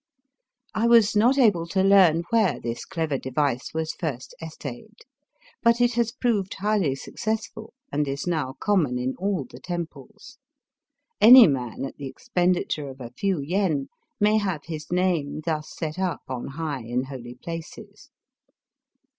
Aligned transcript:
I 0.73 0.87
was 0.87 1.15
not 1.15 1.37
able 1.37 1.67
to 1.67 1.83
learn 1.83 2.23
where 2.31 2.59
this 2.59 2.85
clever 2.85 3.19
device 3.19 3.71
was 3.71 3.93
first 3.93 4.33
essayed; 4.41 4.97
but 5.61 5.79
it 5.79 5.93
has 5.93 6.11
proved 6.11 6.55
highly 6.55 6.95
successful 6.95 7.75
and 7.91 8.07
is 8.07 8.25
now 8.25 8.55
common 8.59 8.97
in 8.97 9.15
all 9.19 9.45
the 9.47 9.59
temples. 9.59 10.39
Any 11.21 11.47
man 11.47 11.85
at 11.85 11.97
the 11.97 12.11
expendi 12.11 12.67
ture 12.67 12.89
of 12.89 12.99
a 12.99 13.11
few 13.11 13.41
yen 13.41 13.89
may 14.19 14.39
have 14.39 14.63
his 14.65 14.91
name 14.91 15.41
thus 15.45 15.69
set 15.77 15.99
up 15.99 16.21
on 16.27 16.47
high 16.47 16.81
in 16.81 17.03
holy 17.03 17.35
places. 17.35 18.09